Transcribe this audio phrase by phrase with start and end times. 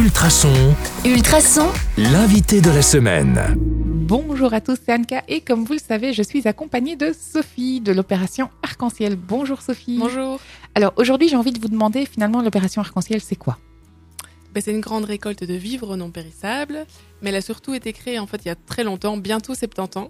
[0.00, 0.74] Ultrason,
[1.04, 1.68] Ultrason,
[1.98, 3.38] l'invité de la semaine.
[3.58, 7.82] Bonjour à tous, c'est Anka et comme vous le savez, je suis accompagnée de Sophie
[7.82, 9.14] de l'opération Arc-en-Ciel.
[9.16, 9.98] Bonjour Sophie.
[9.98, 10.40] Bonjour.
[10.74, 13.58] Alors aujourd'hui, j'ai envie de vous demander finalement l'opération Arc-en-Ciel, c'est quoi?
[14.54, 16.86] Ben, c'est une grande récolte de vivres non périssables,
[17.20, 19.98] mais elle a surtout été créée en fait il y a très longtemps, bientôt 70
[19.98, 20.08] ans.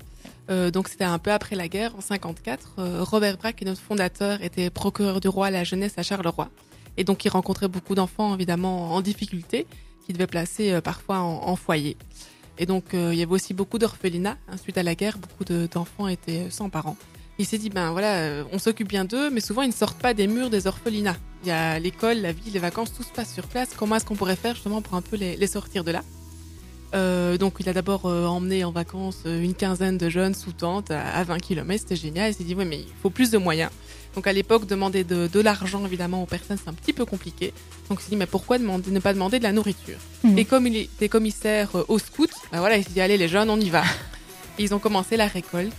[0.50, 2.75] Euh, donc c'était un peu après la guerre, en 54.
[2.79, 6.48] Euh, Robert Braque, notre fondateur, était procureur du roi à la jeunesse à Charleroi.
[7.01, 9.66] Et donc il rencontrait beaucoup d'enfants évidemment en difficulté,
[10.05, 11.97] qui devaient placer euh, parfois en, foyer.
[12.59, 14.37] Et donc euh, il y avait aussi beaucoup d'orphelinats.
[14.48, 16.98] hein, suite à la guerre, beaucoup de- d'enfants étaient sans parents.
[17.38, 19.98] Il s'est dit, ben voilà, euh, on s'occupe bien d'eux, mais souvent ils ne sortent
[19.98, 21.16] pas des murs des orphelinats.
[21.43, 23.71] Il y a l'école, la vie, les vacances, tout se passe sur place.
[23.79, 26.02] Comment est-ce qu'on pourrait faire justement pour un peu les sortir de là?
[26.95, 30.53] Euh, Donc il a d'abord euh, emmené en vacances euh, une quinzaine de jeunes sous
[30.53, 32.30] tente à, à 20 km, c'était génial.
[32.33, 33.71] Il s'est dit, oui, mais il faut plus de moyens.
[34.16, 37.53] Donc à l'époque, demander de, de l'argent évidemment aux personnes, c'est un petit peu compliqué.
[37.89, 39.99] Donc il s'est dit, mais pourquoi demander, ne pas demander de la nourriture?
[40.25, 40.39] Mhm.
[40.39, 43.29] Et comme il était commissaire euh, au scout, ben voilà, il s'est dit, allez les
[43.29, 43.85] jeunes, on y va.
[44.59, 45.73] Et ils ont commencé la récolte,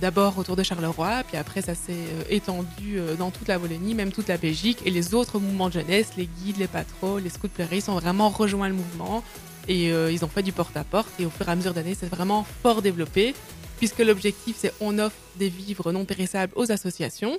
[0.00, 4.28] d'abord autour de Charleroi, puis après ça s'est étendu dans toute la Wallonie, même toute
[4.28, 7.88] la Belgique, et les autres mouvements de jeunesse, les guides, les patrons, les scouts pleuristes
[7.88, 9.22] ont vraiment rejoint le mouvement,
[9.68, 12.08] et euh, ils ont fait du porte-à-porte, et au fur et à mesure d'années, c'est
[12.08, 13.34] vraiment fort développé,
[13.78, 17.38] puisque l'objectif c'est on offre des vivres non périssables aux associations,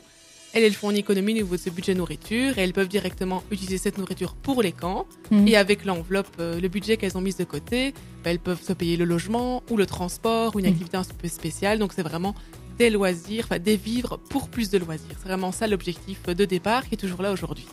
[0.54, 3.44] elles, elles font une économie au niveau de ce budget nourriture, et elles peuvent directement
[3.52, 5.48] utiliser cette nourriture pour les camps, Mhm.
[5.48, 8.74] et avec l'enveloppe, euh, le budget qu'elles ont mis de côté, bah, elles peuvent se
[8.74, 10.72] payer le logement ou le transport ou une Mhm.
[10.72, 11.80] activité un peu spéciale.
[11.80, 12.34] Donc c'est vraiment
[12.80, 15.16] des loisirs, enfin des vivres pour plus de loisirs.
[15.20, 17.66] C'est vraiment ça l'objectif de départ qui est toujours là aujourd'hui.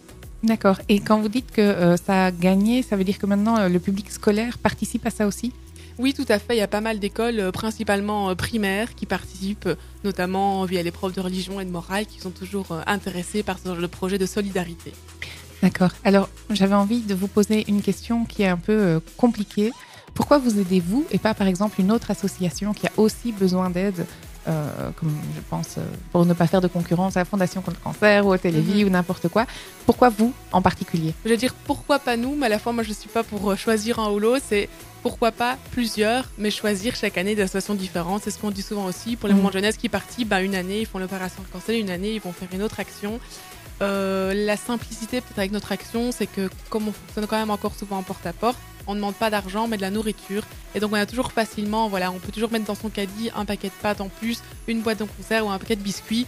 [0.44, 0.78] D'accord.
[0.90, 3.68] Et quand vous dites que euh, ça a gagné, ça veut dire que maintenant euh,
[3.70, 5.52] le public scolaire participe à ça aussi?
[5.98, 6.54] Oui, tout à fait.
[6.54, 9.70] Il y a pas mal d'écoles, euh, principalement primaires, qui participent,
[10.04, 13.68] notamment via les profs de religion et de morale, qui sont toujours intéressés par ce
[13.68, 14.92] genre de projet de solidarité.
[15.62, 15.92] D'accord.
[16.04, 19.72] Alors j'avais envie de vous poser une question qui est un peu compliquée.
[20.12, 24.04] Pourquoi vous aidez-vous et pas par exemple une autre association qui a aussi besoin d'aide?
[24.48, 25.82] Euh, comme je pense, euh,
[26.12, 28.82] pour ne pas faire de concurrence à la Fondation contre le cancer ou au Télévis
[28.82, 28.88] Mhm.
[28.88, 29.46] ou n'importe quoi.
[29.86, 31.14] Pourquoi vous en particulier?
[31.24, 33.50] Je veux dire, pourquoi pas nous, mais à la fois, moi, je suis pas pour
[33.52, 34.68] euh, choisir un ou l'autre, c'est
[35.02, 38.22] pourquoi pas plusieurs, mais choisir chaque année des associations différentes.
[38.24, 39.16] C'est ce qu'on dit souvent aussi.
[39.16, 39.38] Pour les Mhm.
[39.40, 42.20] moments de jeunesse qui partent, ben, une année, ils font l'opération cancer, une année, ils
[42.20, 43.20] vont faire une autre action.
[43.82, 47.74] Euh, la simplicité, peut-être, avec notre action, c'est que comme on fonctionne quand même encore
[47.74, 50.42] souvent en porte-à-porte, on ne demande pas d'argent, mais de la nourriture.
[50.74, 53.44] Et donc, on a toujours facilement, voilà, on peut toujours mettre dans son caddie un
[53.44, 54.33] paquet de pâtes en plus,
[54.68, 56.26] une boîte de conserve ou un paquet de biscuits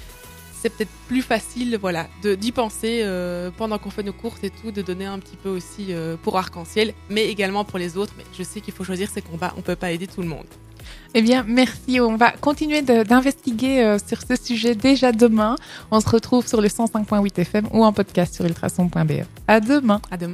[0.58, 4.50] c'est peut-être plus facile voilà, de- d'y penser euh, pendant qu'on fait nos courses et
[4.50, 8.14] tout, de donner un petit peu aussi euh, pour Arc-en-Ciel, mais également pour les autres.
[8.16, 10.46] Mais je sais qu'il faut choisir ses combats, on peut pas aider tout le monde.
[11.14, 12.00] Eh bien, merci.
[12.00, 15.56] On va continuer d'investiguer euh, sur ce sujet déjà demain.
[15.90, 19.24] On se retrouve sur le 105.8 FM ou en podcast sur ultrason.be.
[19.46, 20.00] À demain.
[20.10, 20.24] À demain.